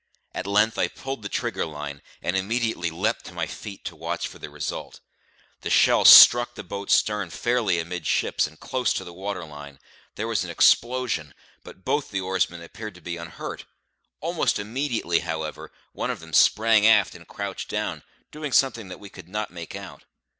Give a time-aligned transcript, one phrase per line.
[0.33, 4.27] At length I pulled the trigger line, and immediately leapt to my feet to watch
[4.27, 4.99] for the result.
[5.61, 9.77] The shell struck the boat's stern fairly amidships, and close to the water line;
[10.15, 13.65] there was an explosion, but both the oarsmen appeared to be unhurt.
[14.21, 19.11] Almost immediately, however, one of them sprang aft and crouched down, doing something that we
[19.11, 20.05] could not make out.